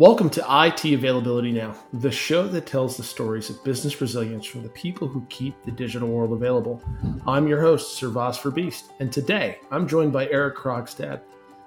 Welcome 0.00 0.30
to 0.30 0.64
IT 0.64 0.94
Availability 0.94 1.52
Now, 1.52 1.74
the 1.92 2.10
show 2.10 2.48
that 2.48 2.64
tells 2.64 2.96
the 2.96 3.02
stories 3.02 3.50
of 3.50 3.62
business 3.62 4.00
resilience 4.00 4.46
from 4.46 4.62
the 4.62 4.70
people 4.70 5.06
who 5.06 5.26
keep 5.28 5.54
the 5.66 5.70
digital 5.70 6.08
world 6.08 6.32
available. 6.32 6.82
I'm 7.26 7.46
your 7.46 7.60
host, 7.60 7.98
Sir 7.98 8.08
Vosper 8.08 8.54
Beast, 8.54 8.92
and 8.98 9.12
today 9.12 9.58
I'm 9.70 9.86
joined 9.86 10.10
by 10.10 10.26
Eric 10.30 10.56
Krogstad, 10.56 11.20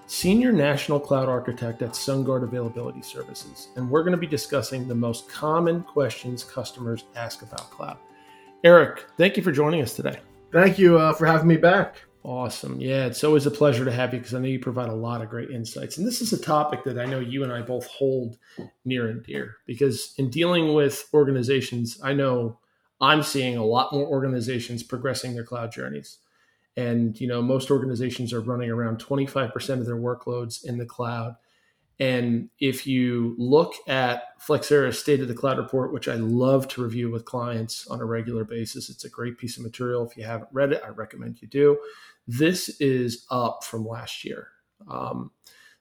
Senior 0.07 0.51
National 0.51 0.99
Cloud 0.99 1.29
Architect 1.29 1.83
at 1.83 1.91
SunGard 1.91 2.41
Availability 2.41 3.04
Services, 3.04 3.68
and 3.75 3.88
we're 3.88 4.01
going 4.01 4.14
to 4.14 4.18
be 4.18 4.25
discussing 4.25 4.88
the 4.88 4.95
most 4.95 5.29
common 5.29 5.84
questions 5.84 6.43
customers 6.43 7.04
ask 7.15 7.43
about 7.43 7.70
cloud. 7.70 7.97
Eric, 8.63 9.05
thank 9.15 9.38
you 9.38 9.43
for 9.43 9.52
joining 9.52 9.84
us 9.84 9.95
today. 9.95 10.18
Thank 10.52 10.79
you 10.79 10.97
uh, 10.97 11.13
for 11.13 11.27
having 11.27 11.47
me 11.47 11.57
back. 11.57 11.97
Awesome. 12.25 12.79
Yeah, 12.79 13.05
it's 13.05 13.23
always 13.23 13.45
a 13.45 13.51
pleasure 13.51 13.83
to 13.83 13.91
have 13.91 14.13
you 14.13 14.19
because 14.19 14.33
I 14.33 14.39
know 14.39 14.47
you 14.47 14.59
provide 14.59 14.87
a 14.87 14.95
lot 14.95 15.21
of 15.21 15.29
great 15.29 15.49
insights. 15.49 15.97
And 15.97 16.07
this 16.07 16.21
is 16.21 16.31
a 16.31 16.41
topic 16.41 16.85
that 16.85 16.97
I 16.97 17.03
know 17.05 17.19
you 17.19 17.43
and 17.43 17.51
I 17.51 17.61
both 17.61 17.85
hold 17.87 18.37
near 18.85 19.09
and 19.09 19.21
dear 19.23 19.57
because 19.65 20.14
in 20.18 20.29
dealing 20.29 20.73
with 20.73 21.09
organizations, 21.14 22.00
I 22.01 22.14
know 22.14 22.59
I'm 23.01 23.23
seeing 23.23 23.57
a 23.57 23.65
lot 23.65 23.91
more 23.91 24.07
organizations 24.07 24.83
progressing 24.83 25.33
their 25.33 25.43
cloud 25.43 25.73
journeys. 25.73 26.19
And, 26.78 27.19
you 27.19 27.28
know, 27.28 27.41
most 27.41 27.69
organizations 27.69 28.31
are 28.31 28.39
running 28.39 28.71
around 28.71 29.00
25% 29.00 29.53
of 29.79 29.86
their 29.86 29.97
workloads 29.97 30.64
in 30.64 30.78
the 30.78 30.86
cloud. 30.86 31.36
And 32.00 32.50
if 32.59 32.88
you 32.88 33.36
look 33.38 33.73
at 33.88 34.39
Flexera's 34.42 34.97
State 34.97 35.19
of 35.19 35.28
the 35.28 35.36
Cloud 35.36 35.58
report, 35.58 35.94
which 35.94 36.08
I 36.08 36.16
love 36.16 36.67
to 36.69 36.83
review 36.83 37.11
with 37.11 37.25
clients 37.25 37.86
on 37.88 38.00
a 38.02 38.05
regular 38.05 38.44
basis, 38.44 38.89
it's 38.89 39.05
a 39.05 39.09
great 39.09 39.38
piece 39.38 39.58
of 39.58 39.64
material. 39.64 40.08
If 40.09 40.17
you 40.17 40.23
haven't 40.23 40.50
read 40.52 40.72
it, 40.72 40.81
I 40.83 40.89
recommend 40.89 41.42
you 41.42 41.47
do. 41.47 41.78
This 42.27 42.69
is 42.80 43.25
up 43.30 43.63
from 43.63 43.88
last 43.88 44.23
year. 44.23 44.50
Um, 44.89 45.31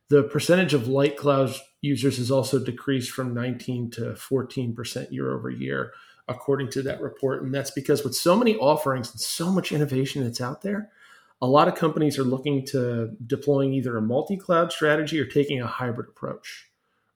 the 0.09 0.24
percentage 0.24 0.74
of 0.74 0.88
light 0.88 1.16
cloud 1.16 1.55
users 1.80 2.19
has 2.19 2.30
also 2.30 2.62
decreased 2.62 3.10
from 3.10 3.34
19 3.34 3.91
to 3.92 4.00
14% 4.12 5.10
year 5.10 5.33
over 5.33 5.50
year, 5.50 5.92
according 6.28 6.69
to 6.70 6.83
that 6.83 7.00
report. 7.00 7.42
And 7.42 7.55
that's 7.55 7.70
because 7.70 8.05
with 8.05 8.14
so 8.14 8.36
many 8.36 8.56
offerings 8.56 9.11
and 9.11 9.20
so 9.20 9.50
much 9.50 9.72
innovation 9.72 10.22
that's 10.22 10.41
out 10.41 10.62
there, 10.62 10.91
a 11.41 11.47
lot 11.47 11.67
of 11.67 11.75
companies 11.75 12.19
are 12.19 12.25
looking 12.25 12.64
to 12.67 13.11
deploying 13.27 13.74
either 13.74 13.97
a 13.97 14.02
multi 14.02 14.36
cloud 14.36 14.70
strategy 14.70 15.19
or 15.19 15.27
taking 15.27 15.61
a 15.61 15.67
hybrid 15.67 16.08
approach, 16.08 16.70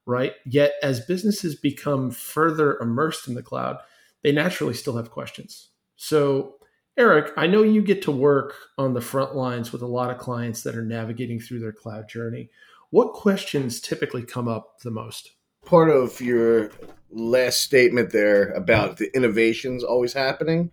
right? 0.04 0.34
Yet, 0.44 0.72
as 0.82 1.06
businesses 1.06 1.54
become 1.54 2.10
further 2.10 2.76
immersed 2.78 3.28
in 3.28 3.34
the 3.34 3.42
cloud, 3.42 3.78
they 4.22 4.32
naturally 4.32 4.74
still 4.74 4.96
have 4.96 5.12
questions. 5.12 5.68
So, 5.94 6.55
Eric, 6.98 7.32
I 7.36 7.46
know 7.46 7.62
you 7.62 7.82
get 7.82 8.00
to 8.02 8.10
work 8.10 8.54
on 8.78 8.94
the 8.94 9.02
front 9.02 9.36
lines 9.36 9.70
with 9.70 9.82
a 9.82 9.86
lot 9.86 10.10
of 10.10 10.16
clients 10.16 10.62
that 10.62 10.74
are 10.74 10.84
navigating 10.84 11.38
through 11.38 11.60
their 11.60 11.72
cloud 11.72 12.08
journey. 12.08 12.48
What 12.88 13.12
questions 13.12 13.80
typically 13.80 14.22
come 14.22 14.48
up 14.48 14.80
the 14.82 14.90
most? 14.90 15.32
Part 15.66 15.90
of 15.90 16.20
your 16.22 16.70
last 17.10 17.60
statement 17.60 18.12
there 18.12 18.50
about 18.52 18.96
the 18.96 19.14
innovations 19.14 19.84
always 19.84 20.14
happening, 20.14 20.70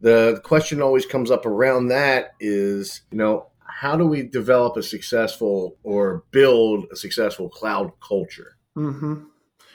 the 0.00 0.40
question 0.44 0.80
always 0.80 1.06
comes 1.06 1.28
up 1.28 1.44
around 1.44 1.88
that 1.88 2.34
is, 2.38 3.02
you 3.10 3.18
know, 3.18 3.48
how 3.58 3.96
do 3.96 4.06
we 4.06 4.22
develop 4.22 4.76
a 4.76 4.82
successful 4.82 5.76
or 5.82 6.24
build 6.30 6.86
a 6.92 6.96
successful 6.96 7.48
cloud 7.48 7.90
culture? 8.00 8.58
Mm-hmm. 8.76 9.24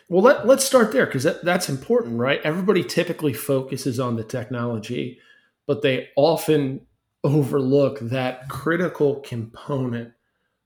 Well, 0.08 0.22
let, 0.22 0.48
let's 0.48 0.64
start 0.64 0.94
there 0.94 1.06
because 1.06 1.24
that, 1.24 1.44
that's 1.44 1.68
important, 1.68 2.20
right? 2.20 2.40
Everybody 2.44 2.84
typically 2.84 3.34
focuses 3.34 4.00
on 4.00 4.16
the 4.16 4.24
technology 4.24 5.20
but 5.66 5.82
they 5.82 6.10
often 6.16 6.82
overlook 7.24 8.00
that 8.00 8.50
critical 8.50 9.22
component 9.22 10.14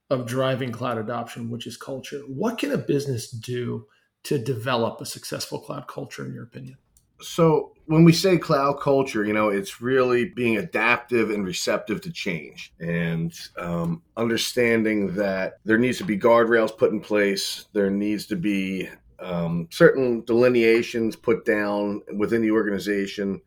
of 0.09 0.25
driving 0.25 0.71
cloud 0.71 0.97
adoption, 0.97 1.49
which 1.49 1.67
is 1.67 1.77
culture. 1.77 2.21
What 2.27 2.57
can 2.57 2.71
a 2.71 2.77
business 2.77 3.29
do 3.29 3.85
to 4.23 4.37
develop 4.37 5.01
a 5.01 5.05
successful 5.05 5.59
cloud 5.59 5.87
culture, 5.87 6.25
in 6.25 6.33
your 6.33 6.43
opinion? 6.43 6.77
So, 7.19 7.73
when 7.85 8.03
we 8.03 8.13
say 8.13 8.37
cloud 8.37 8.79
culture, 8.79 9.25
you 9.25 9.33
know, 9.33 9.49
it's 9.49 9.81
really 9.81 10.25
being 10.25 10.57
adaptive 10.57 11.31
and 11.31 11.45
receptive 11.45 12.01
to 12.01 12.11
change 12.11 12.73
and 12.79 13.33
um, 13.57 14.03
understanding 14.17 15.15
that 15.15 15.59
there 15.65 15.77
needs 15.77 15.97
to 15.99 16.03
be 16.03 16.17
guardrails 16.17 16.77
put 16.77 16.91
in 16.91 16.99
place. 16.99 17.65
There 17.73 17.89
needs 17.89 18.27
to 18.27 18.35
be 18.35 18.89
um, 19.19 19.67
certain 19.71 20.23
delineations 20.25 21.15
put 21.15 21.45
down 21.45 22.01
within 22.17 22.41
the 22.41 22.51
organization 22.51 23.41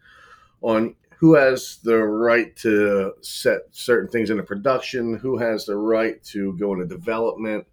on 0.62 0.96
who 1.20 1.34
has 1.34 1.76
the 1.84 1.98
right 1.98 2.56
to 2.56 3.12
set 3.20 3.60
certain 3.72 4.08
things 4.08 4.30
into 4.30 4.42
production, 4.42 5.18
who 5.18 5.36
has 5.36 5.66
the 5.66 5.76
right 5.76 6.22
to 6.24 6.56
go 6.56 6.72
into 6.72 6.86
development, 6.86 7.66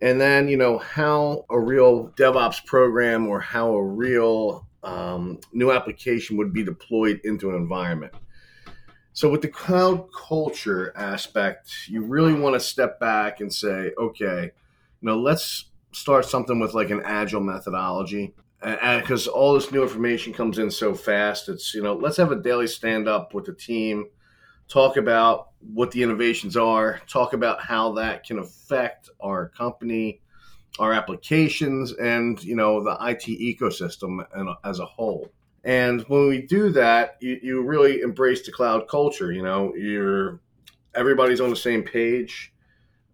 and 0.00 0.18
then 0.18 0.48
you 0.48 0.56
know 0.56 0.78
how 0.78 1.44
a 1.50 1.60
real 1.60 2.08
DevOps 2.16 2.64
program 2.64 3.26
or 3.26 3.40
how 3.40 3.74
a 3.74 3.84
real 3.84 4.66
um, 4.82 5.38
new 5.52 5.70
application 5.70 6.38
would 6.38 6.54
be 6.54 6.64
deployed 6.64 7.20
into 7.24 7.50
an 7.50 7.56
environment. 7.56 8.14
So 9.12 9.28
with 9.28 9.42
the 9.42 9.48
cloud 9.48 10.08
culture 10.10 10.94
aspect, 10.96 11.70
you 11.88 12.02
really 12.02 12.32
want 12.32 12.54
to 12.54 12.60
step 12.60 12.98
back 12.98 13.40
and 13.40 13.52
say, 13.52 13.92
okay, 13.98 14.44
you 14.44 15.06
know, 15.06 15.18
let's 15.18 15.66
start 15.92 16.24
something 16.24 16.58
with 16.58 16.72
like 16.72 16.88
an 16.88 17.02
agile 17.04 17.42
methodology 17.42 18.34
because 18.62 19.26
all 19.26 19.54
this 19.54 19.72
new 19.72 19.82
information 19.82 20.32
comes 20.32 20.58
in 20.58 20.70
so 20.70 20.94
fast. 20.94 21.48
It's 21.48 21.74
you 21.74 21.82
know, 21.82 21.94
let's 21.94 22.16
have 22.16 22.32
a 22.32 22.36
daily 22.36 22.66
stand 22.66 23.08
up 23.08 23.34
with 23.34 23.44
the 23.44 23.54
team, 23.54 24.06
talk 24.68 24.96
about 24.96 25.48
what 25.60 25.90
the 25.90 26.02
innovations 26.02 26.56
are, 26.56 27.00
talk 27.08 27.32
about 27.32 27.60
how 27.60 27.92
that 27.92 28.24
can 28.24 28.38
affect 28.38 29.10
our 29.20 29.48
company, 29.48 30.20
our 30.78 30.92
applications, 30.92 31.92
and 31.94 32.42
you 32.42 32.56
know, 32.56 32.82
the 32.82 32.96
IT 33.00 33.26
ecosystem 33.26 34.24
and 34.34 34.48
as 34.64 34.78
a 34.78 34.86
whole. 34.86 35.30
And 35.64 36.02
when 36.02 36.28
we 36.28 36.42
do 36.42 36.70
that, 36.70 37.16
you, 37.20 37.38
you 37.42 37.62
really 37.62 38.00
embrace 38.00 38.44
the 38.44 38.52
cloud 38.52 38.88
culture. 38.88 39.32
You 39.32 39.42
know, 39.42 39.74
you're 39.74 40.40
everybody's 40.94 41.40
on 41.40 41.50
the 41.50 41.56
same 41.56 41.82
page. 41.82 42.52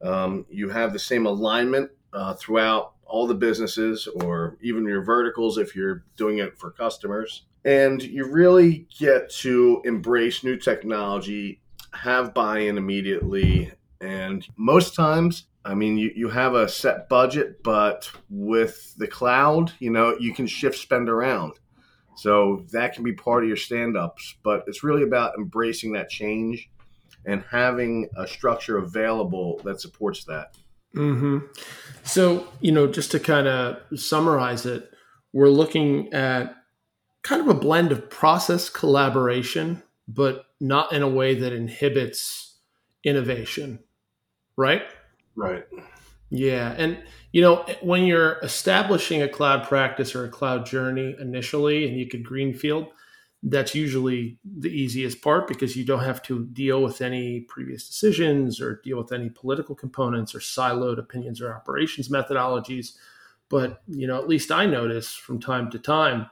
Um, 0.03 0.47
you 0.49 0.69
have 0.69 0.93
the 0.93 0.99
same 0.99 1.27
alignment 1.27 1.91
uh, 2.13 2.35
throughout 2.35 2.95
all 3.09 3.27
the 3.27 3.35
businesses 3.35 4.07
or 4.07 4.57
even 4.61 4.85
your 4.85 5.03
verticals 5.03 5.59
if 5.59 5.75
you're 5.75 6.05
doing 6.17 6.39
it 6.39 6.59
for 6.59 6.71
customers. 6.71 7.47
And 7.65 8.03
you 8.03 8.27
really 8.27 8.87
get 8.99 9.31
to 9.41 9.83
embrace 9.85 10.45
new 10.45 10.57
technology, 10.57 11.61
have 11.93 12.35
buy 12.35 12.61
in 12.61 12.79
immediately. 12.79 13.73
And 14.01 14.47
most 14.57 14.95
times, 14.95 15.47
I 15.65 15.75
mean, 15.75 15.99
you, 15.99 16.13
you 16.15 16.29
have 16.29 16.55
a 16.55 16.69
set 16.69 17.09
budget, 17.09 17.63
but 17.63 18.11
with 18.31 18.95
the 18.97 19.09
cloud, 19.09 19.73
you 19.81 19.91
know, 19.91 20.17
you 20.19 20.33
can 20.33 20.47
shift 20.47 20.79
spend 20.79 21.09
around. 21.09 21.55
So 22.17 22.65
that 22.73 22.95
can 22.95 23.05
be 23.05 23.13
part 23.13 23.45
of 23.45 23.49
your 23.49 23.57
stand 23.57 23.97
ups, 23.97 24.35
but 24.43 24.65
it's 24.67 24.83
really 24.83 25.03
about 25.03 25.37
embracing 25.39 25.93
that 25.93 26.09
change 26.09 26.69
and 27.27 27.45
having 27.51 28.09
a 28.17 28.27
structure 28.27 28.79
available 28.79 29.61
that 29.65 29.81
supports 29.81 30.25
that. 30.25 30.57
Mm-hmm. 30.95 31.39
So, 32.05 32.49
you 32.61 32.73
know, 32.73 32.87
just 32.87 33.11
to 33.13 33.21
kind 33.21 33.47
of 33.47 33.99
summarize 33.99 34.67
it, 34.67 34.91
we're 35.33 35.51
looking 35.51 36.13
at 36.13 36.55
kind 37.23 37.41
of 37.41 37.49
a 37.49 37.55
blend 37.55 37.93
of 37.93 38.09
process 38.09 38.71
collaboration, 38.71 39.83
but 40.07 40.47
not 40.61 40.93
in 40.93 41.03
a 41.03 41.09
way 41.09 41.35
that 41.35 41.53
inhibits 41.53 42.57
innovation, 43.05 43.79
right? 44.57 44.83
Right. 45.37 45.65
Yeah. 46.31 46.75
And, 46.77 46.99
you 47.33 47.43
know, 47.43 47.65
when 47.81 48.05
you're 48.05 48.39
establishing 48.43 49.23
a 49.23 49.29
cloud 49.29 49.67
practice 49.67 50.15
or 50.15 50.25
a 50.25 50.31
cloud 50.31 50.67
journey 50.67 51.15
initially, 51.21 51.87
and 51.87 51.99
you 51.99 52.09
could 52.09 52.25
greenfield, 52.25 52.89
that's 53.43 53.75
usually 53.75 54.39
the 54.45 54.69
easiest 54.69 55.23
part 55.23 55.47
because 55.47 55.77
you 55.77 55.85
don't 55.85 56.05
have 56.05 56.23
to 56.23 56.47
deal 56.47 56.83
with 56.83 57.01
any 57.01 57.41
previous 57.43 57.87
decisions 57.87 58.61
or 58.61 58.81
deal 58.83 58.99
with 58.99 59.13
any 59.13 59.31
political 59.31 59.75
components 59.75 60.35
or 60.35 60.41
siloed 60.41 60.99
opinions 60.99 61.41
or 61.41 61.55
operations 61.55 62.09
methodologies. 62.09 62.97
But 63.49 63.81
you 63.87 64.07
know 64.07 64.19
at 64.19 64.29
least 64.29 64.51
i 64.51 64.67
notice 64.67 65.15
from 65.15 65.41
time 65.41 65.71
to 65.71 65.79
time 65.79 66.29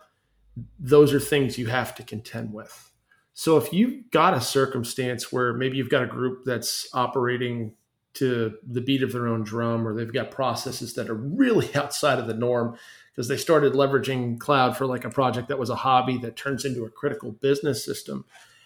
those 0.78 1.12
are 1.12 1.20
things 1.20 1.58
you 1.58 1.66
have 1.66 1.94
to 1.94 2.02
contend 2.02 2.52
with. 2.52 2.90
So 3.34 3.58
if 3.58 3.72
you've 3.72 4.10
got 4.10 4.34
a 4.34 4.40
circumstance 4.40 5.30
where 5.30 5.52
maybe 5.52 5.76
you've 5.76 5.90
got 5.90 6.02
a 6.02 6.06
group 6.06 6.44
that's 6.44 6.88
operating 6.94 7.74
to 8.16 8.56
the 8.66 8.80
beat 8.80 9.02
of 9.02 9.12
their 9.12 9.26
own 9.26 9.42
drum 9.42 9.86
or 9.86 9.94
they've 9.94 10.12
got 10.12 10.30
processes 10.30 10.94
that 10.94 11.08
are 11.08 11.14
really 11.14 11.74
outside 11.74 12.18
of 12.18 12.26
the 12.26 12.34
norm 12.34 12.76
because 13.12 13.28
they 13.28 13.36
started 13.36 13.72
leveraging 13.72 14.38
cloud 14.38 14.76
for 14.76 14.86
like 14.86 15.04
a 15.04 15.10
project 15.10 15.48
that 15.48 15.58
was 15.58 15.70
a 15.70 15.76
hobby 15.76 16.18
that 16.18 16.36
turns 16.36 16.64
into 16.64 16.84
a 16.84 16.90
critical 16.90 17.32
business 17.32 17.84
system. 17.84 18.24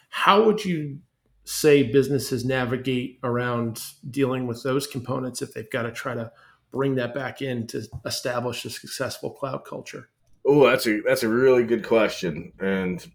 How 0.09 0.43
would 0.45 0.65
you 0.65 0.99
say 1.45 1.83
businesses 1.83 2.45
navigate 2.45 3.19
around 3.23 3.83
dealing 4.11 4.47
with 4.47 4.63
those 4.63 4.87
components 4.87 5.43
if 5.43 5.55
they've 5.55 5.71
got 5.71 5.83
to 5.83 5.93
try 5.93 6.15
to 6.15 6.31
bring 6.71 6.95
that 6.97 7.15
back 7.15 7.43
in 7.43 7.67
to 7.69 7.87
establish 8.05 8.65
a 8.65 8.71
successful 8.71 9.31
cloud 9.31 9.65
culture? 9.65 10.09
Oh, 10.45 10.67
that's 10.67 10.87
a 10.87 11.01
that's 11.03 11.23
a 11.23 11.29
really 11.29 11.65
good 11.65 11.87
question, 11.87 12.53
and 12.61 13.07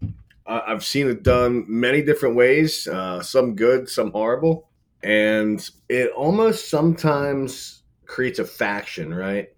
I've 0.46 0.84
seen 0.84 1.08
it 1.08 1.24
done 1.24 1.64
many 1.66 2.02
different 2.02 2.36
ways. 2.36 2.86
Uh, 2.86 3.20
some 3.20 3.56
good, 3.56 3.88
some 3.88 4.12
horrible, 4.12 4.68
and 5.02 5.68
it 5.88 6.10
almost 6.12 6.68
sometimes 6.68 7.82
creates 8.06 8.38
a 8.38 8.44
faction, 8.44 9.12
right? 9.14 9.48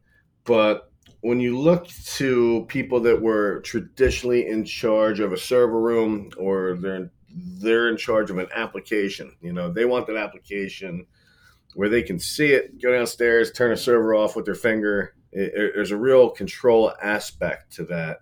But 0.44 0.90
when 1.20 1.40
you 1.40 1.58
look 1.58 1.88
to 1.88 2.64
people 2.69 3.00
that 3.00 3.20
were 3.20 3.61
traditionally 3.61 4.46
in 4.46 4.64
charge 4.64 5.20
of 5.20 5.32
a 5.32 5.38
server 5.38 5.81
room 5.81 6.31
or 6.38 6.76
they're 6.81 7.11
they're 7.31 7.88
in 7.88 7.96
charge 7.96 8.31
of 8.31 8.38
an 8.38 8.49
application, 8.55 9.37
you 9.40 9.52
know, 9.52 9.70
they 9.70 9.85
want 9.85 10.06
that 10.06 10.17
application 10.17 11.06
where 11.75 11.88
they 11.88 12.02
can 12.02 12.19
see 12.19 12.52
it, 12.52 12.81
go 12.82 12.93
downstairs, 12.93 13.52
turn 13.52 13.70
a 13.70 13.76
server 13.76 14.14
off 14.14 14.35
with 14.35 14.44
their 14.44 14.55
finger. 14.55 15.14
It, 15.31 15.52
it, 15.55 15.73
there's 15.75 15.90
a 15.90 15.96
real 15.96 16.31
control 16.31 16.93
aspect 17.02 17.75
to 17.75 17.85
that. 17.85 18.20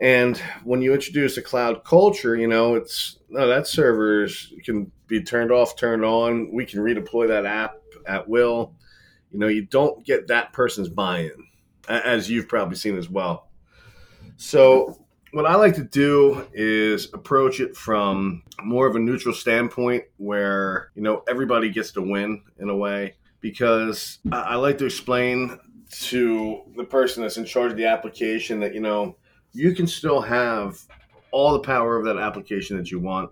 And 0.00 0.36
when 0.64 0.82
you 0.82 0.92
introduce 0.92 1.36
a 1.36 1.42
cloud 1.42 1.84
culture, 1.84 2.36
you 2.36 2.46
know, 2.46 2.74
it's 2.74 3.18
no, 3.28 3.46
that 3.48 3.66
servers 3.66 4.52
can 4.64 4.92
be 5.06 5.22
turned 5.22 5.50
off, 5.50 5.76
turned 5.76 6.04
on. 6.04 6.52
We 6.52 6.66
can 6.66 6.80
redeploy 6.80 7.28
that 7.28 7.46
app 7.46 7.76
at 8.06 8.28
will. 8.28 8.74
You 9.32 9.38
know, 9.38 9.48
you 9.48 9.64
don't 9.64 10.04
get 10.04 10.28
that 10.28 10.52
person's 10.52 10.88
buy 10.88 11.20
in, 11.20 11.46
as 11.88 12.30
you've 12.30 12.48
probably 12.48 12.76
seen 12.76 12.96
as 12.96 13.08
well. 13.08 13.48
So, 14.36 15.02
what 15.32 15.46
I 15.46 15.56
like 15.56 15.74
to 15.74 15.84
do 15.84 16.46
is 16.52 17.12
approach 17.12 17.60
it 17.60 17.76
from 17.76 18.42
more 18.62 18.86
of 18.86 18.96
a 18.96 18.98
neutral 18.98 19.34
standpoint 19.34 20.04
where, 20.16 20.90
you 20.94 21.02
know, 21.02 21.22
everybody 21.28 21.70
gets 21.70 21.92
to 21.92 22.02
win 22.02 22.42
in 22.58 22.70
a 22.70 22.76
way 22.76 23.16
because 23.40 24.18
I 24.32 24.56
like 24.56 24.78
to 24.78 24.86
explain 24.86 25.58
to 25.90 26.62
the 26.76 26.84
person 26.84 27.22
that's 27.22 27.36
in 27.36 27.44
charge 27.44 27.72
of 27.72 27.76
the 27.76 27.86
application 27.86 28.60
that, 28.60 28.74
you 28.74 28.80
know, 28.80 29.16
you 29.56 29.74
can 29.74 29.86
still 29.86 30.20
have 30.20 30.78
all 31.30 31.52
the 31.54 31.60
power 31.60 31.96
of 31.96 32.04
that 32.04 32.18
application 32.18 32.76
that 32.76 32.90
you 32.90 33.00
want. 33.00 33.30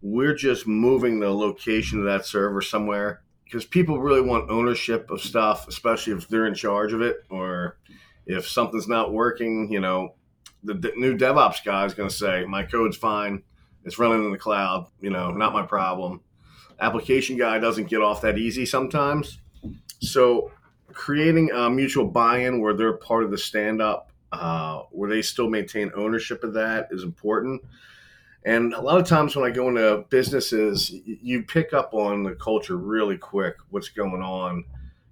We're 0.00 0.34
just 0.34 0.66
moving 0.66 1.18
the 1.18 1.30
location 1.30 1.98
of 1.98 2.04
that 2.04 2.24
server 2.24 2.62
somewhere 2.62 3.22
because 3.44 3.64
people 3.64 3.98
really 3.98 4.20
want 4.20 4.48
ownership 4.48 5.10
of 5.10 5.20
stuff, 5.20 5.66
especially 5.66 6.12
if 6.12 6.28
they're 6.28 6.46
in 6.46 6.54
charge 6.54 6.92
of 6.92 7.02
it 7.02 7.24
or 7.30 7.78
if 8.26 8.48
something's 8.48 8.86
not 8.86 9.12
working. 9.12 9.70
You 9.72 9.80
know, 9.80 10.14
the, 10.62 10.74
the 10.74 10.92
new 10.96 11.16
DevOps 11.16 11.64
guy 11.64 11.84
is 11.84 11.94
going 11.94 12.08
to 12.08 12.14
say, 12.14 12.44
My 12.44 12.62
code's 12.62 12.96
fine. 12.96 13.42
It's 13.84 13.98
running 13.98 14.24
in 14.24 14.30
the 14.30 14.38
cloud. 14.38 14.86
You 15.00 15.10
know, 15.10 15.32
not 15.32 15.52
my 15.52 15.66
problem. 15.66 16.20
Application 16.78 17.36
guy 17.36 17.58
doesn't 17.58 17.88
get 17.88 18.00
off 18.00 18.22
that 18.22 18.38
easy 18.38 18.64
sometimes. 18.64 19.38
So, 20.00 20.52
creating 20.92 21.50
a 21.50 21.68
mutual 21.68 22.06
buy 22.06 22.38
in 22.38 22.60
where 22.60 22.74
they're 22.74 22.96
part 22.96 23.24
of 23.24 23.30
the 23.30 23.38
stand 23.38 23.82
up 23.82 24.09
uh, 24.32 24.82
where 24.90 25.10
they 25.10 25.22
still 25.22 25.48
maintain 25.48 25.90
ownership 25.94 26.44
of 26.44 26.54
that 26.54 26.88
is 26.90 27.02
important. 27.02 27.62
And 28.44 28.72
a 28.72 28.80
lot 28.80 29.00
of 29.00 29.06
times 29.06 29.36
when 29.36 29.50
I 29.50 29.52
go 29.52 29.68
into 29.68 30.04
businesses, 30.08 30.90
you 31.04 31.42
pick 31.42 31.74
up 31.74 31.92
on 31.92 32.22
the 32.22 32.34
culture 32.34 32.76
really 32.76 33.18
quick, 33.18 33.56
what's 33.68 33.90
going 33.90 34.22
on, 34.22 34.64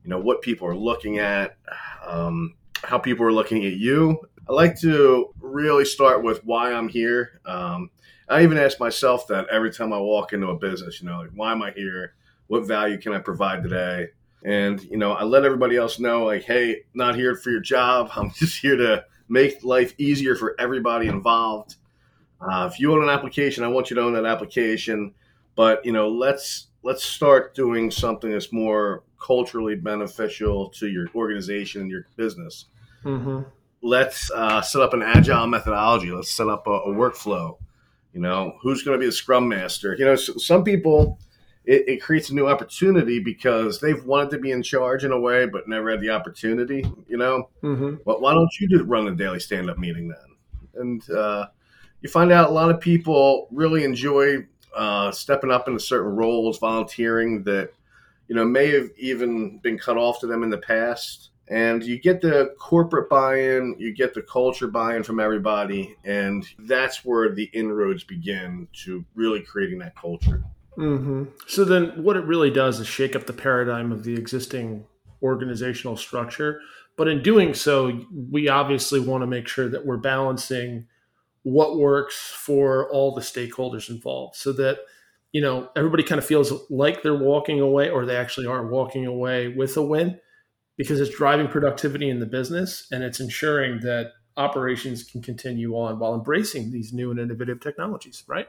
you 0.02 0.10
know, 0.10 0.18
what 0.18 0.40
people 0.40 0.66
are 0.66 0.76
looking 0.76 1.18
at, 1.18 1.56
um, 2.06 2.54
how 2.82 2.98
people 2.98 3.26
are 3.26 3.32
looking 3.32 3.66
at 3.66 3.74
you. 3.74 4.18
I 4.48 4.52
like 4.52 4.80
to 4.80 5.34
really 5.40 5.84
start 5.84 6.22
with 6.22 6.42
why 6.44 6.72
I'm 6.72 6.88
here. 6.88 7.40
Um, 7.44 7.90
I 8.30 8.42
even 8.42 8.56
ask 8.56 8.80
myself 8.80 9.26
that 9.28 9.46
every 9.48 9.72
time 9.72 9.92
I 9.92 9.98
walk 9.98 10.32
into 10.32 10.48
a 10.48 10.56
business, 10.56 11.02
you 11.02 11.08
know, 11.08 11.20
like, 11.20 11.30
why 11.34 11.52
am 11.52 11.62
I 11.62 11.72
here? 11.72 12.14
What 12.46 12.66
value 12.66 12.98
can 12.98 13.12
I 13.12 13.18
provide 13.18 13.62
today? 13.62 14.08
And, 14.48 14.82
you 14.84 14.96
know, 14.96 15.12
I 15.12 15.24
let 15.24 15.44
everybody 15.44 15.76
else 15.76 15.98
know, 15.98 16.24
like, 16.24 16.42
hey, 16.42 16.84
not 16.94 17.14
here 17.14 17.36
for 17.36 17.50
your 17.50 17.60
job. 17.60 18.10
I'm 18.16 18.30
just 18.30 18.58
here 18.58 18.76
to 18.76 19.04
make 19.28 19.62
life 19.62 19.92
easier 19.98 20.34
for 20.36 20.58
everybody 20.58 21.06
involved. 21.06 21.76
Uh, 22.40 22.66
if 22.72 22.80
you 22.80 22.90
own 22.92 23.02
an 23.02 23.10
application, 23.10 23.62
I 23.62 23.68
want 23.68 23.90
you 23.90 23.96
to 23.96 24.02
own 24.02 24.14
that 24.14 24.24
application. 24.24 25.12
But, 25.54 25.84
you 25.84 25.92
know, 25.92 26.08
let's 26.08 26.68
let's 26.82 27.04
start 27.04 27.54
doing 27.54 27.90
something 27.90 28.30
that's 28.30 28.50
more 28.50 29.02
culturally 29.20 29.74
beneficial 29.74 30.70
to 30.70 30.88
your 30.88 31.08
organization 31.14 31.82
and 31.82 31.90
your 31.90 32.06
business. 32.16 32.66
Mm-hmm. 33.04 33.42
Let's 33.82 34.30
uh, 34.30 34.62
set 34.62 34.80
up 34.80 34.94
an 34.94 35.02
agile 35.02 35.46
methodology. 35.46 36.10
Let's 36.10 36.32
set 36.32 36.48
up 36.48 36.66
a, 36.66 36.70
a 36.70 36.94
workflow. 36.94 37.58
You 38.14 38.20
know, 38.20 38.56
who's 38.62 38.82
going 38.82 38.98
to 38.98 39.00
be 39.00 39.06
the 39.06 39.12
scrum 39.12 39.46
master? 39.46 39.94
You 39.98 40.06
know, 40.06 40.16
some 40.16 40.64
people 40.64 41.18
it, 41.68 41.86
it, 41.86 42.02
creates 42.02 42.30
a 42.30 42.34
new 42.34 42.48
opportunity 42.48 43.18
because 43.18 43.78
they've 43.78 44.02
wanted 44.06 44.30
to 44.30 44.38
be 44.38 44.52
in 44.52 44.62
charge 44.62 45.04
in 45.04 45.12
a 45.12 45.20
way, 45.20 45.44
but 45.44 45.68
never 45.68 45.90
had 45.90 46.00
the 46.00 46.08
opportunity. 46.08 46.82
You 47.06 47.18
know, 47.18 47.50
mm-hmm. 47.62 47.96
but 48.06 48.22
why 48.22 48.32
don't 48.32 48.50
you 48.58 48.68
do 48.70 48.82
run 48.84 49.06
a 49.06 49.14
daily 49.14 49.38
stand 49.38 49.68
up 49.68 49.76
meeting 49.76 50.08
then? 50.08 50.80
And 50.82 51.10
uh, 51.10 51.48
you 52.00 52.08
find 52.08 52.32
out 52.32 52.48
a 52.48 52.52
lot 52.52 52.70
of 52.70 52.80
people 52.80 53.48
really 53.50 53.84
enjoy 53.84 54.46
uh, 54.74 55.10
stepping 55.10 55.50
up 55.50 55.68
into 55.68 55.78
certain 55.78 56.16
roles, 56.16 56.58
volunteering 56.58 57.42
that 57.44 57.70
you 58.28 58.34
know 58.34 58.46
may 58.46 58.70
have 58.70 58.88
even 58.96 59.58
been 59.58 59.78
cut 59.78 59.98
off 59.98 60.20
to 60.20 60.26
them 60.26 60.42
in 60.42 60.48
the 60.48 60.58
past. 60.58 61.30
And 61.50 61.82
you 61.82 61.98
get 61.98 62.22
the 62.22 62.54
corporate 62.58 63.10
buy-in, 63.10 63.76
you 63.78 63.94
get 63.94 64.14
the 64.14 64.22
culture 64.22 64.68
buy-in 64.68 65.02
from 65.02 65.20
everybody, 65.20 65.96
and 66.04 66.46
that's 66.60 67.04
where 67.04 67.34
the 67.34 67.50
inroads 67.52 68.04
begin 68.04 68.68
to 68.84 69.04
really 69.14 69.40
creating 69.40 69.78
that 69.80 69.96
culture. 69.96 70.44
Mm-hmm. 70.78 71.24
So 71.48 71.64
then, 71.64 72.02
what 72.02 72.16
it 72.16 72.24
really 72.24 72.50
does 72.50 72.78
is 72.78 72.86
shake 72.86 73.16
up 73.16 73.26
the 73.26 73.32
paradigm 73.32 73.90
of 73.90 74.04
the 74.04 74.14
existing 74.14 74.84
organizational 75.22 75.96
structure. 75.96 76.60
But 76.96 77.08
in 77.08 77.22
doing 77.22 77.54
so, 77.54 78.00
we 78.30 78.48
obviously 78.48 79.00
want 79.00 79.22
to 79.22 79.26
make 79.26 79.48
sure 79.48 79.68
that 79.68 79.84
we're 79.84 79.96
balancing 79.96 80.86
what 81.42 81.78
works 81.78 82.16
for 82.16 82.90
all 82.90 83.14
the 83.14 83.20
stakeholders 83.20 83.90
involved, 83.90 84.36
so 84.36 84.52
that 84.52 84.78
you 85.32 85.40
know 85.40 85.68
everybody 85.76 86.04
kind 86.04 86.20
of 86.20 86.24
feels 86.24 86.52
like 86.70 87.02
they're 87.02 87.14
walking 87.14 87.60
away, 87.60 87.90
or 87.90 88.06
they 88.06 88.16
actually 88.16 88.46
are 88.46 88.66
walking 88.66 89.04
away 89.04 89.48
with 89.48 89.76
a 89.76 89.82
win, 89.82 90.20
because 90.76 91.00
it's 91.00 91.14
driving 91.14 91.48
productivity 91.48 92.08
in 92.08 92.20
the 92.20 92.26
business 92.26 92.86
and 92.92 93.02
it's 93.02 93.18
ensuring 93.20 93.80
that 93.80 94.12
operations 94.36 95.02
can 95.02 95.20
continue 95.20 95.74
on 95.74 95.98
while 95.98 96.14
embracing 96.14 96.70
these 96.70 96.92
new 96.92 97.10
and 97.10 97.18
innovative 97.18 97.60
technologies. 97.60 98.22
Right. 98.28 98.46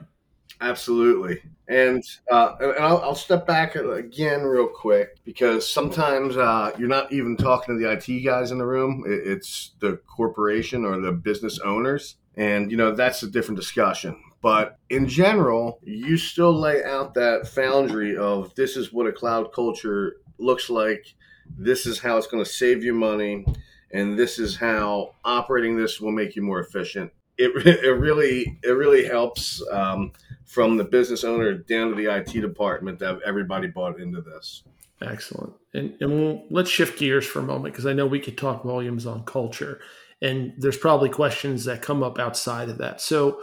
Absolutely. 0.61 1.41
And, 1.67 2.03
uh, 2.31 2.55
and 2.59 2.83
I'll, 2.83 2.97
I'll, 2.97 3.15
step 3.15 3.45
back 3.45 3.75
again 3.75 4.41
real 4.41 4.67
quick 4.67 5.17
because 5.23 5.71
sometimes 5.71 6.35
uh, 6.35 6.71
you're 6.77 6.89
not 6.89 7.13
even 7.13 7.37
talking 7.37 7.77
to 7.77 7.81
the 7.81 7.91
IT 7.91 8.25
guys 8.25 8.51
in 8.51 8.57
the 8.57 8.65
room. 8.65 9.03
It's 9.07 9.71
the 9.79 9.97
corporation 10.07 10.83
or 10.83 10.99
the 10.99 11.11
business 11.11 11.59
owners. 11.59 12.15
And, 12.35 12.71
you 12.71 12.77
know, 12.77 12.93
that's 12.93 13.23
a 13.23 13.29
different 13.29 13.59
discussion. 13.59 14.21
But 14.41 14.77
in 14.89 15.07
general, 15.07 15.79
you 15.83 16.17
still 16.17 16.53
lay 16.53 16.83
out 16.83 17.13
that 17.13 17.47
foundry 17.47 18.17
of 18.17 18.55
this 18.55 18.75
is 18.75 18.91
what 18.91 19.07
a 19.07 19.11
cloud 19.11 19.53
culture 19.53 20.17
looks 20.37 20.69
like. 20.69 21.13
This 21.57 21.85
is 21.85 21.99
how 21.99 22.17
it's 22.17 22.27
going 22.27 22.43
to 22.43 22.49
save 22.49 22.83
you 22.83 22.93
money. 22.93 23.45
And 23.91 24.17
this 24.17 24.39
is 24.39 24.55
how 24.55 25.15
operating 25.25 25.75
this 25.75 25.99
will 25.99 26.11
make 26.11 26.35
you 26.35 26.41
more 26.41 26.59
efficient. 26.59 27.11
It, 27.41 27.65
it 27.65 27.91
really 27.91 28.59
it 28.63 28.71
really 28.71 29.05
helps 29.05 29.63
um, 29.71 30.11
from 30.45 30.77
the 30.77 30.83
business 30.83 31.23
owner 31.23 31.53
down 31.53 31.89
to 31.89 31.95
the 31.95 32.13
IT 32.13 32.33
department 32.41 32.99
that 32.99 33.19
everybody 33.25 33.67
bought 33.67 33.99
into 33.99 34.21
this. 34.21 34.63
Excellent. 35.01 35.53
And, 35.73 35.95
and 36.01 36.11
we'll, 36.11 36.43
let's 36.49 36.69
shift 36.69 36.99
gears 36.99 37.25
for 37.25 37.39
a 37.39 37.43
moment 37.43 37.73
because 37.73 37.85
I 37.85 37.93
know 37.93 38.05
we 38.05 38.19
could 38.19 38.37
talk 38.37 38.63
volumes 38.63 39.05
on 39.05 39.23
culture, 39.23 39.79
and 40.21 40.53
there's 40.57 40.77
probably 40.77 41.09
questions 41.09 41.65
that 41.65 41.81
come 41.81 42.03
up 42.03 42.19
outside 42.19 42.69
of 42.69 42.77
that. 42.79 42.99
So, 42.99 43.41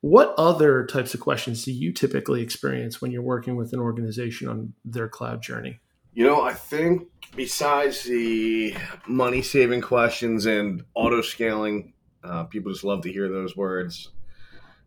what 0.00 0.34
other 0.36 0.84
types 0.86 1.14
of 1.14 1.20
questions 1.20 1.64
do 1.64 1.72
you 1.72 1.92
typically 1.92 2.42
experience 2.42 3.00
when 3.00 3.10
you're 3.10 3.22
working 3.22 3.56
with 3.56 3.72
an 3.72 3.80
organization 3.80 4.48
on 4.48 4.74
their 4.84 5.08
cloud 5.08 5.42
journey? 5.42 5.80
You 6.12 6.24
know, 6.24 6.42
I 6.42 6.52
think 6.52 7.08
besides 7.34 8.04
the 8.04 8.76
money 9.06 9.42
saving 9.42 9.80
questions 9.80 10.46
and 10.46 10.84
auto 10.94 11.22
scaling, 11.22 11.93
uh, 12.24 12.44
people 12.44 12.72
just 12.72 12.84
love 12.84 13.02
to 13.02 13.12
hear 13.12 13.28
those 13.28 13.56
words 13.56 14.10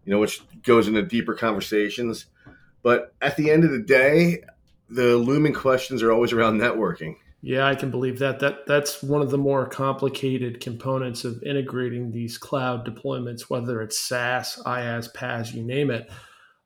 you 0.08 0.14
know, 0.14 0.20
which 0.20 0.42
goes 0.64 0.88
into 0.88 1.04
deeper 1.04 1.34
conversations. 1.34 2.28
But 2.82 3.14
at 3.22 3.36
the 3.36 3.52
end 3.52 3.66
of 3.66 3.72
the 3.72 3.82
day, 3.82 4.42
the 4.90 5.18
looming 5.18 5.54
questions 5.54 6.02
are 6.02 6.14
always 6.14 6.32
around 6.32 6.60
networking. 6.60 7.18
Yeah, 7.42 7.68
I 7.68 7.76
can 7.76 7.92
believe 7.92 8.20
that. 8.20 8.40
That 8.40 8.66
that's 8.66 9.04
one 9.04 9.22
of 9.22 9.32
the 9.32 9.38
more 9.38 9.68
complicated 9.68 10.62
components 10.62 11.26
of 11.26 11.44
integrating 11.44 12.12
these 12.12 12.38
cloud 12.38 12.88
deployments, 12.88 13.50
whether 13.50 13.82
it's 13.82 14.00
SaaS, 14.00 14.62
IaaS, 14.66 15.14
PaaS, 15.14 15.54
you 15.54 15.62
name 15.62 15.92
it. 15.92 16.10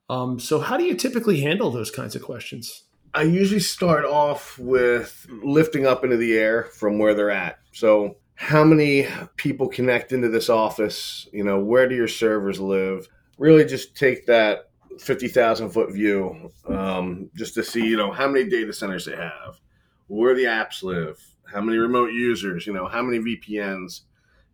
Um, 0.08 0.40
so, 0.40 0.60
how 0.60 0.78
do 0.78 0.84
you 0.84 0.96
typically 0.96 1.42
handle 1.42 1.72
those 1.72 1.90
kinds 1.90 2.16
of 2.16 2.22
questions? 2.22 2.84
I 3.13 3.24
usually 3.24 3.60
start 3.60 4.06
off 4.06 4.60
with 4.60 5.25
lifting 5.44 5.88
up 5.88 6.04
into 6.04 6.16
the 6.16 6.38
air 6.38 6.66
from 6.66 7.00
where 7.00 7.16
they're 7.16 7.32
at. 7.32 7.58
So, 7.74 8.18
how 8.41 8.63
many 8.63 9.07
people 9.36 9.67
connect 9.67 10.12
into 10.12 10.29
this 10.29 10.50
office? 10.50 11.27
You 11.31 11.43
know, 11.43 11.60
where 11.60 11.88
do 11.88 11.95
your 11.95 12.07
servers 12.07 12.60
live? 12.60 13.07
really 13.41 13.65
just 13.65 13.95
take 13.95 14.27
that 14.27 14.69
50,000 15.00 15.71
foot 15.71 15.91
view 15.91 16.51
um, 16.67 17.29
just 17.36 17.55
to 17.55 17.63
see, 17.63 17.83
you 17.83 17.98
know, 17.98 18.12
how 18.12 18.27
many 18.27 18.48
data 18.48 18.71
centers 18.71 19.05
they 19.05 19.15
have, 19.15 19.60
where 20.07 20.36
the 20.36 20.43
apps 20.43 20.83
live, 20.83 21.19
how 21.51 21.60
many 21.60 21.79
remote 21.79 22.13
users, 22.13 22.67
you 22.67 22.74
know, 22.74 22.86
how 22.86 23.01
many 23.01 23.17
VPNs. 23.17 24.01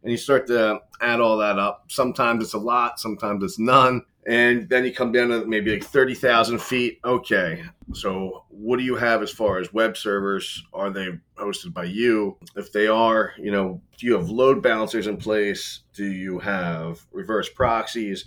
And 0.04 0.12
you 0.12 0.18
start 0.18 0.48
to 0.48 0.80
add 1.02 1.20
all 1.20 1.38
that 1.40 1.60
up. 1.60 1.86
Sometimes 1.90 2.42
it's 2.42 2.54
a 2.54 2.60
lot, 2.60 2.98
sometimes 2.98 3.44
it's 3.44 3.60
none. 3.60 4.04
And 4.28 4.68
then 4.68 4.84
you 4.84 4.94
come 4.94 5.14
down 5.14 5.30
to 5.30 5.46
maybe 5.46 5.72
like 5.72 5.86
30,000 5.86 6.62
feet. 6.62 7.00
Okay. 7.06 7.64
So, 7.94 8.44
what 8.50 8.78
do 8.78 8.84
you 8.84 8.98
have 8.98 9.24
as 9.24 9.32
far 9.32 9.58
as 9.58 9.72
web 9.72 9.96
servers? 9.96 10.66
Are 10.74 10.90
they 10.90 11.08
hosted 11.38 11.74
by 11.74 11.86
you? 11.86 12.38
If 12.58 12.74
they 12.74 12.88
are, 12.88 13.32
you 13.38 13.52
know, 13.52 13.82
do 13.98 14.06
you 14.06 14.14
have 14.16 14.30
load 14.30 14.62
balancers 14.62 15.08
in 15.08 15.16
place? 15.16 15.80
Do 15.94 16.04
you 16.04 16.40
have 16.40 17.06
reverse 17.14 17.48
proxies? 17.48 18.26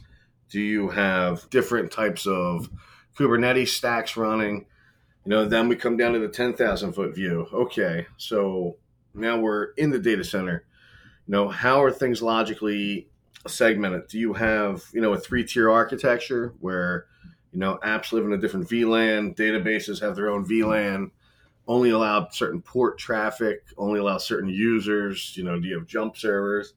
Do 0.49 0.59
you 0.59 0.89
have 0.89 1.49
different 1.51 1.93
types 1.93 2.27
of 2.27 2.71
Kubernetes 3.19 3.69
stacks 3.69 4.17
running? 4.17 4.65
You 5.27 5.31
know, 5.31 5.45
then 5.45 5.69
we 5.69 5.77
come 5.77 5.99
down 5.99 6.15
to 6.15 6.19
the 6.19 6.29
10,000 6.29 6.95
foot 6.95 7.15
view. 7.15 7.47
Okay. 7.53 8.07
So, 8.17 8.79
now 9.13 9.39
we're 9.39 9.73
in 9.73 9.91
the 9.91 9.99
data 9.99 10.25
center. 10.25 10.65
You 11.27 11.33
know, 11.33 11.49
how 11.51 11.83
are 11.83 11.93
things 11.93 12.23
logically 12.23 13.10
segmented? 13.47 14.09
Do 14.09 14.19
you 14.19 14.33
have, 14.35 14.85
you 14.93 15.01
know, 15.01 15.13
a 15.13 15.19
three 15.19 15.45
tier 15.45 15.71
architecture 15.71 16.55
where, 16.61 17.07
you 17.53 17.59
know, 17.59 17.79
apps 17.83 18.13
live 18.13 18.25
in 18.25 18.33
a 18.33 18.39
different 18.39 18.69
VLAN, 18.69 19.37
databases 19.37 20.01
have 20.01 20.17
their 20.17 20.31
own 20.31 20.47
VLAN, 20.47 21.11
only 21.67 21.91
allow 21.91 22.29
certain 22.31 22.61
port 22.61 22.99
traffic, 22.99 23.65
only 23.77 24.01
allow 24.01 24.19
certain 24.19 24.49
users, 24.49 25.37
you 25.37 25.45
know, 25.45 25.59
do 25.59 25.69
you 25.69 25.79
have 25.79 25.87
jump 25.87 26.17
servers? 26.17 26.75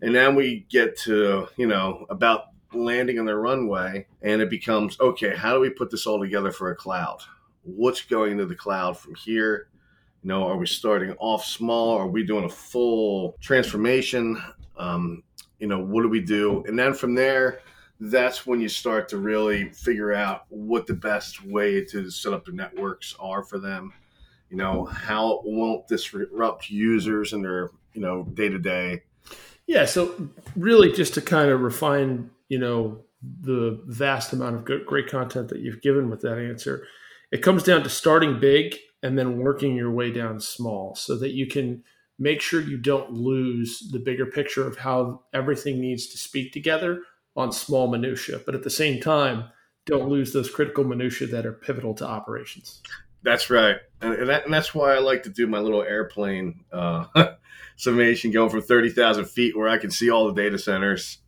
And 0.00 0.14
then 0.14 0.34
we 0.34 0.66
get 0.68 0.98
to, 1.00 1.48
you 1.56 1.66
know, 1.66 2.06
about 2.10 2.46
landing 2.74 3.18
on 3.18 3.26
the 3.26 3.36
runway 3.36 4.06
and 4.22 4.40
it 4.40 4.48
becomes 4.48 4.98
okay, 5.00 5.36
how 5.36 5.52
do 5.54 5.60
we 5.60 5.70
put 5.70 5.90
this 5.90 6.06
all 6.06 6.20
together 6.20 6.50
for 6.50 6.70
a 6.70 6.76
cloud? 6.76 7.18
What's 7.62 8.02
going 8.02 8.38
to 8.38 8.46
the 8.46 8.56
cloud 8.56 8.98
from 8.98 9.14
here? 9.14 9.68
You 10.22 10.28
know, 10.28 10.44
are 10.44 10.56
we 10.56 10.66
starting 10.66 11.12
off 11.18 11.44
small? 11.44 11.96
Are 11.96 12.06
we 12.06 12.24
doing 12.24 12.44
a 12.44 12.48
full 12.48 13.36
transformation? 13.40 14.42
Um, 14.76 15.22
you 15.62 15.68
know, 15.68 15.78
what 15.78 16.02
do 16.02 16.08
we 16.08 16.20
do? 16.20 16.64
And 16.66 16.76
then 16.76 16.92
from 16.92 17.14
there, 17.14 17.60
that's 18.00 18.44
when 18.44 18.60
you 18.60 18.68
start 18.68 19.08
to 19.10 19.16
really 19.16 19.70
figure 19.70 20.12
out 20.12 20.42
what 20.48 20.88
the 20.88 20.94
best 20.94 21.46
way 21.46 21.84
to 21.84 22.10
set 22.10 22.32
up 22.32 22.44
the 22.44 22.50
networks 22.50 23.14
are 23.20 23.44
for 23.44 23.60
them. 23.60 23.92
You 24.50 24.56
know, 24.56 24.86
how 24.86 25.40
won't 25.44 25.86
disrupt 25.86 26.68
users 26.68 27.32
and 27.32 27.44
their, 27.44 27.70
you 27.94 28.00
know, 28.00 28.24
day 28.24 28.48
to 28.48 28.58
day. 28.58 29.04
Yeah. 29.68 29.84
So 29.84 30.30
really 30.56 30.90
just 30.90 31.14
to 31.14 31.22
kind 31.22 31.48
of 31.48 31.60
refine, 31.60 32.28
you 32.48 32.58
know, 32.58 33.04
the 33.22 33.80
vast 33.86 34.32
amount 34.32 34.56
of 34.56 34.64
good, 34.64 34.84
great 34.84 35.08
content 35.08 35.48
that 35.50 35.60
you've 35.60 35.80
given 35.80 36.10
with 36.10 36.22
that 36.22 36.38
answer, 36.38 36.88
it 37.30 37.40
comes 37.40 37.62
down 37.62 37.84
to 37.84 37.88
starting 37.88 38.40
big 38.40 38.74
and 39.00 39.16
then 39.16 39.38
working 39.38 39.76
your 39.76 39.92
way 39.92 40.10
down 40.10 40.40
small 40.40 40.96
so 40.96 41.16
that 41.18 41.30
you 41.30 41.46
can 41.46 41.84
make 42.22 42.40
sure 42.40 42.60
you 42.60 42.78
don't 42.78 43.12
lose 43.12 43.88
the 43.90 43.98
bigger 43.98 44.26
picture 44.26 44.66
of 44.66 44.78
how 44.78 45.22
everything 45.32 45.80
needs 45.80 46.06
to 46.06 46.18
speak 46.18 46.52
together 46.52 47.00
on 47.34 47.50
small 47.50 47.90
minutia 47.90 48.40
but 48.44 48.54
at 48.54 48.62
the 48.62 48.70
same 48.70 49.00
time 49.00 49.44
don't 49.86 50.08
lose 50.08 50.32
those 50.32 50.50
critical 50.50 50.84
minutia 50.84 51.26
that 51.28 51.44
are 51.44 51.52
pivotal 51.52 51.94
to 51.94 52.06
operations. 52.06 52.82
That's 53.22 53.50
right. 53.50 53.76
And, 54.00 54.28
that, 54.28 54.44
and 54.44 54.54
that's 54.54 54.74
why 54.74 54.94
i 54.94 54.98
like 54.98 55.22
to 55.24 55.30
do 55.30 55.46
my 55.46 55.58
little 55.58 55.82
airplane 55.82 56.64
uh, 56.72 57.04
summation 57.76 58.30
going 58.30 58.50
from 58.50 58.62
30000 58.62 59.24
feet 59.26 59.56
where 59.56 59.68
i 59.68 59.78
can 59.78 59.90
see 59.90 60.10
all 60.10 60.26
the 60.26 60.42
data 60.42 60.58
centers 60.58 61.18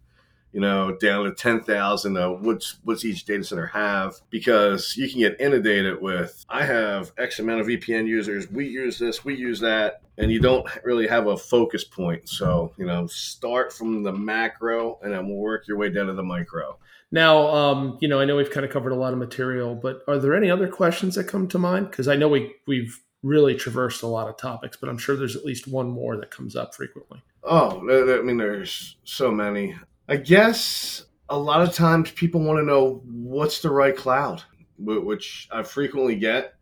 you 0.55 0.61
know, 0.61 0.97
down 0.97 1.25
to 1.25 1.33
10,000. 1.35 2.17
Uh, 2.17 2.29
what's, 2.31 2.79
what's 2.85 3.05
each 3.05 3.25
data 3.25 3.43
center 3.43 3.67
have? 3.67 4.15
Because 4.31 4.97
you 4.97 5.11
can 5.11 5.19
get 5.19 5.41
inundated 5.41 6.01
with, 6.01 6.47
I 6.49 6.65
have 6.65 7.13
X 7.19 7.41
amount 7.41 7.61
of 7.61 7.67
VPN 7.67 8.07
users. 8.07 8.49
We 8.49 8.69
use 8.69 8.97
this, 8.97 9.25
we 9.25 9.35
use 9.35 9.59
that. 9.61 10.03
And 10.17 10.31
you 10.31 10.39
don't 10.39 10.65
really 10.85 11.09
have 11.09 11.27
a 11.27 11.37
focus 11.37 11.83
point. 11.83 12.29
So, 12.29 12.73
you 12.79 12.87
know, 12.87 13.09
start 13.09 13.73
from 13.73 14.05
the 14.05 14.13
macro 14.13 15.01
and 15.03 15.13
then 15.13 15.27
we'll 15.27 15.39
work 15.39 15.67
your 15.67 15.77
way 15.77 15.91
down 15.91 16.07
to 16.07 16.15
the 16.15 16.23
micro. 16.23 16.79
Now, 17.11 17.49
um, 17.49 17.99
you 18.01 18.07
know, 18.07 18.21
I 18.21 18.25
know 18.25 18.37
we've 18.37 18.51
kind 18.51 18.65
of 18.65 18.71
covered 18.71 18.93
a 18.93 18.97
lot 18.97 19.13
of 19.13 19.19
material, 19.19 19.75
but 19.75 20.03
are 20.07 20.19
there 20.19 20.37
any 20.37 20.53
other 20.53 20.69
questions 20.69 21.17
that 21.17 21.25
come 21.25 21.49
to 21.49 21.59
mind? 21.59 21.91
Because 21.91 22.07
I 22.07 22.15
know 22.15 22.29
we, 22.29 22.55
we've 22.69 23.01
really 23.25 23.57
traversed 23.57 24.05
a 24.05 24.07
lot 24.07 24.29
of 24.29 24.37
topics, 24.37 24.77
but 24.77 24.89
I'm 24.89 24.99
sure 24.99 25.17
there's 25.17 25.35
at 25.35 25.45
least 25.45 25.67
one 25.67 25.91
more 25.91 26.17
that 26.17 26.31
comes 26.31 26.55
up 26.55 26.77
frequently. 26.77 27.23
Oh, 27.43 27.81
I 27.91 28.23
mean, 28.23 28.37
there's 28.37 28.97
so 29.03 29.33
many. 29.33 29.75
I 30.09 30.17
guess 30.17 31.05
a 31.29 31.39
lot 31.39 31.63
of 31.63 31.75
times 31.75 32.11
people 32.11 32.43
want 32.43 32.59
to 32.59 32.65
know 32.65 33.03
what's 33.07 33.61
the 33.61 33.71
right 33.71 33.97
cloud, 33.97 34.43
which 34.79 35.49
I 35.51 35.63
frequently 35.63 36.17
get. 36.17 36.55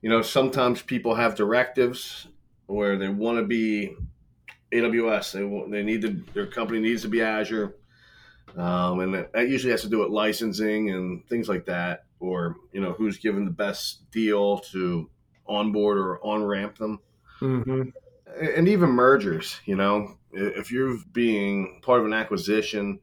You 0.00 0.10
know, 0.10 0.22
sometimes 0.22 0.82
people 0.82 1.14
have 1.14 1.36
directives 1.36 2.26
where 2.66 2.96
they 2.96 3.08
want 3.08 3.38
to 3.38 3.44
be 3.44 3.94
AWS. 4.72 5.32
They 5.32 5.44
want, 5.44 5.70
they 5.70 5.82
need 5.82 6.02
to 6.02 6.24
their 6.34 6.46
company 6.46 6.80
needs 6.80 7.02
to 7.02 7.08
be 7.08 7.22
Azure, 7.22 7.76
um, 8.56 9.00
and 9.00 9.14
that 9.14 9.48
usually 9.48 9.70
has 9.70 9.82
to 9.82 9.88
do 9.88 10.00
with 10.00 10.10
licensing 10.10 10.90
and 10.90 11.24
things 11.28 11.48
like 11.48 11.66
that, 11.66 12.04
or 12.18 12.56
you 12.72 12.80
know 12.80 12.92
who's 12.92 13.18
given 13.18 13.44
the 13.44 13.50
best 13.52 14.10
deal 14.10 14.58
to 14.58 15.08
onboard 15.46 15.98
or 15.98 16.24
on 16.24 16.42
ramp 16.42 16.78
them. 16.78 16.98
Mm-hmm 17.40 17.90
and 18.40 18.68
even 18.68 18.90
mergers. 18.90 19.60
You 19.64 19.76
know, 19.76 20.16
if 20.32 20.70
you're 20.70 20.96
being 21.12 21.80
part 21.82 22.00
of 22.00 22.06
an 22.06 22.12
acquisition, 22.12 23.00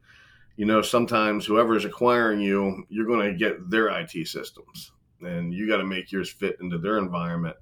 you 0.56 0.66
know 0.66 0.82
sometimes 0.82 1.46
whoever 1.46 1.76
is 1.76 1.84
acquiring 1.84 2.40
you, 2.40 2.84
you're 2.88 3.06
going 3.06 3.30
to 3.30 3.38
get 3.38 3.70
their 3.70 3.88
IT 3.88 4.26
systems, 4.26 4.92
and 5.20 5.54
you 5.54 5.68
got 5.68 5.78
to 5.78 5.84
make 5.84 6.12
yours 6.12 6.30
fit 6.30 6.56
into 6.60 6.78
their 6.78 6.98
environment. 6.98 7.56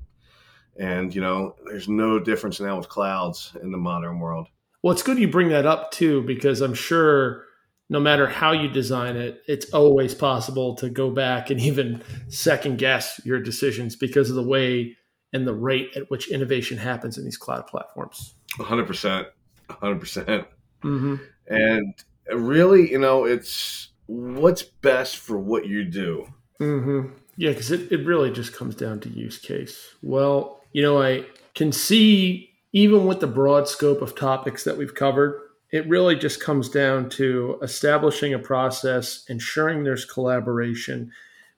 And 0.79 1.15
you 1.15 1.21
know, 1.21 1.55
there's 1.67 1.89
no 1.89 2.19
difference 2.19 2.61
now 2.61 2.77
with 2.77 2.89
clouds 2.89 3.57
in 3.63 3.71
the 3.71 3.79
modern 3.79 4.19
world. 4.21 4.49
Well, 4.83 4.93
it's 4.93 5.03
good 5.03 5.19
you 5.19 5.29
bring 5.29 5.49
that 5.49 5.67
up 5.67 5.91
too, 5.91 6.23
because 6.23 6.61
I'm 6.61 6.75
sure 6.75 7.45
no 7.91 7.99
matter 7.99 8.27
how 8.27 8.53
you 8.53 8.69
design 8.69 9.17
it, 9.17 9.43
it's 9.49 9.71
always 9.71 10.15
possible 10.15 10.75
to 10.77 10.91
go 10.91 11.11
back 11.11 11.51
and 11.51 11.61
even 11.61 12.03
second 12.29 12.79
guess 12.79 13.21
your 13.25 13.41
decisions 13.41 13.97
because 13.97 14.29
of 14.31 14.37
the 14.37 14.43
way 14.43 14.97
and 15.33 15.47
the 15.47 15.55
rate 15.55 15.97
at 15.97 16.11
which 16.11 16.31
innovation 16.31 16.79
happens 16.79 17.19
in 17.19 17.25
these 17.25 17.37
cloud 17.37 17.67
platforms. 17.67 18.35
100%. 18.59 19.27
100%. 19.69 20.01
percent 20.01 20.47
mm-hmm. 20.83 21.17
And 21.47 21.95
really, 22.33 22.91
you 22.91 22.99
know, 22.99 23.25
it's 23.25 23.89
what's 24.07 24.63
best 24.63 25.17
for 25.17 25.39
what 25.39 25.67
you 25.67 25.85
do. 25.85 26.27
Mm-hmm. 26.61 27.13
Yeah, 27.37 27.51
because 27.51 27.71
it, 27.71 27.93
it 27.93 28.05
really 28.05 28.31
just 28.31 28.55
comes 28.55 28.75
down 28.75 29.01
to 29.01 29.09
use 29.09 29.39
case. 29.39 29.95
Well, 30.03 30.61
you 30.73 30.83
know, 30.83 31.01
I 31.01 31.25
can 31.55 31.73
see 31.73 32.51
even 32.73 33.07
with 33.07 33.21
the 33.21 33.27
broad 33.27 33.69
scope 33.69 34.03
of 34.03 34.15
topics 34.15 34.65
that 34.65 34.77
we've 34.77 34.95
covered, 34.95 35.41
it 35.71 35.89
really 35.89 36.17
just 36.17 36.41
comes 36.41 36.69
down 36.69 37.11
to 37.11 37.59
establishing 37.63 38.35
a 38.35 38.39
process, 38.39 39.25
ensuring 39.29 39.85
there's 39.85 40.05
collaboration, 40.05 41.13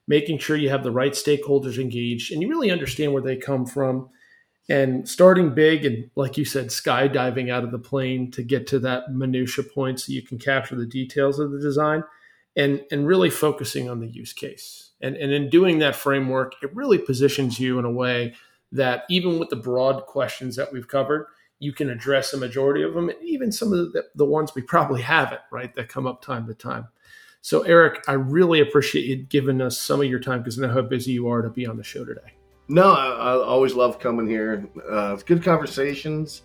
making 0.07 0.37
sure 0.37 0.57
you 0.57 0.69
have 0.69 0.83
the 0.83 0.91
right 0.91 1.13
stakeholders 1.13 1.77
engaged 1.77 2.31
and 2.31 2.41
you 2.41 2.49
really 2.49 2.71
understand 2.71 3.13
where 3.13 3.21
they 3.21 3.35
come 3.35 3.65
from 3.65 4.09
and 4.69 5.07
starting 5.07 5.53
big 5.53 5.85
and 5.85 6.09
like 6.15 6.37
you 6.37 6.45
said 6.45 6.67
skydiving 6.67 7.51
out 7.51 7.63
of 7.63 7.71
the 7.71 7.79
plane 7.79 8.29
to 8.31 8.43
get 8.43 8.67
to 8.67 8.79
that 8.79 9.11
minutia 9.11 9.63
point 9.63 9.99
so 9.99 10.11
you 10.11 10.21
can 10.21 10.37
capture 10.37 10.75
the 10.75 10.85
details 10.85 11.39
of 11.39 11.51
the 11.51 11.59
design 11.59 12.03
and 12.55 12.83
and 12.91 13.07
really 13.07 13.29
focusing 13.29 13.89
on 13.89 13.99
the 13.99 14.07
use 14.07 14.33
case 14.33 14.91
and 15.01 15.15
and 15.15 15.31
in 15.31 15.49
doing 15.49 15.79
that 15.79 15.95
framework 15.95 16.53
it 16.61 16.75
really 16.75 16.97
positions 16.97 17.59
you 17.59 17.79
in 17.79 17.85
a 17.85 17.91
way 17.91 18.33
that 18.71 19.03
even 19.09 19.39
with 19.39 19.49
the 19.49 19.55
broad 19.55 20.05
questions 20.05 20.55
that 20.55 20.71
we've 20.71 20.87
covered 20.87 21.27
you 21.59 21.73
can 21.73 21.89
address 21.89 22.31
the 22.31 22.37
majority 22.37 22.81
of 22.81 22.93
them 22.93 23.09
and 23.09 23.21
even 23.21 23.51
some 23.51 23.71
of 23.73 23.93
the, 23.93 24.05
the 24.15 24.25
ones 24.25 24.53
we 24.55 24.61
probably 24.61 25.01
haven't 25.01 25.41
right 25.51 25.75
that 25.75 25.89
come 25.89 26.07
up 26.07 26.21
time 26.21 26.47
to 26.47 26.53
time 26.53 26.87
so, 27.43 27.63
Eric, 27.63 28.03
I 28.07 28.13
really 28.13 28.59
appreciate 28.59 29.05
you 29.05 29.15
giving 29.15 29.61
us 29.61 29.75
some 29.75 29.99
of 29.99 30.05
your 30.05 30.19
time 30.19 30.39
because 30.39 30.59
I 30.59 30.67
know 30.67 30.73
how 30.73 30.81
busy 30.83 31.13
you 31.13 31.27
are 31.27 31.41
to 31.41 31.49
be 31.49 31.65
on 31.65 31.77
the 31.77 31.83
show 31.83 32.05
today. 32.05 32.35
No, 32.71 32.93
I, 32.93 33.07
I 33.07 33.33
always 33.33 33.73
love 33.73 33.99
coming 33.99 34.27
here. 34.27 34.65
Uh, 34.89 35.13
it's 35.13 35.23
good 35.23 35.43
conversations, 35.43 36.43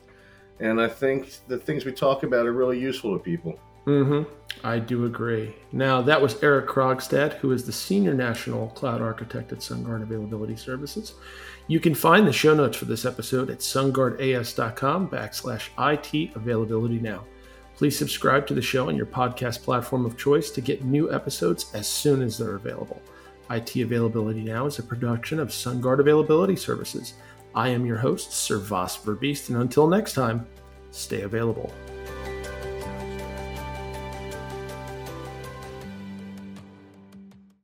and 0.58 0.80
I 0.80 0.88
think 0.88 1.32
the 1.46 1.56
things 1.56 1.84
we 1.84 1.92
talk 1.92 2.24
about 2.24 2.46
are 2.46 2.52
really 2.52 2.80
useful 2.80 3.16
to 3.16 3.22
people. 3.22 3.56
Mm-hmm. 3.86 4.28
I 4.66 4.80
do 4.80 5.04
agree. 5.04 5.54
Now, 5.70 6.02
that 6.02 6.20
was 6.20 6.42
Eric 6.42 6.66
Krogstad, 6.66 7.34
who 7.34 7.52
is 7.52 7.64
the 7.64 7.72
Senior 7.72 8.12
National 8.12 8.68
Cloud 8.70 9.00
Architect 9.00 9.52
at 9.52 9.58
SunGard 9.58 10.02
Availability 10.02 10.56
Services. 10.56 11.14
You 11.68 11.78
can 11.78 11.94
find 11.94 12.26
the 12.26 12.32
show 12.32 12.54
notes 12.54 12.76
for 12.76 12.86
this 12.86 13.04
episode 13.04 13.48
at 13.48 13.60
sungardas.com 13.60 15.08
backslash 15.08 15.68
IT 15.78 16.34
availability 16.34 16.98
now. 16.98 17.24
Please 17.76 17.96
subscribe 17.96 18.48
to 18.48 18.54
the 18.54 18.62
show 18.62 18.88
on 18.88 18.96
your 18.96 19.06
podcast 19.06 19.62
platform 19.62 20.04
of 20.04 20.16
choice 20.16 20.50
to 20.50 20.60
get 20.60 20.82
new 20.82 21.12
episodes 21.12 21.70
as 21.72 21.86
soon 21.86 22.20
as 22.20 22.36
they're 22.36 22.56
available. 22.56 23.00
IT 23.50 23.76
Availability 23.76 24.42
Now 24.42 24.66
is 24.66 24.78
a 24.78 24.82
production 24.82 25.38
of 25.38 25.48
SunGard 25.48 26.00
Availability 26.00 26.56
Services. 26.56 27.14
I 27.54 27.68
am 27.68 27.86
your 27.86 27.98
host, 27.98 28.32
Sir 28.32 28.58
Voss 28.58 28.98
Verbeest, 28.98 29.48
and 29.48 29.58
until 29.58 29.86
next 29.86 30.14
time, 30.14 30.46
stay 30.90 31.22
available. 31.22 31.72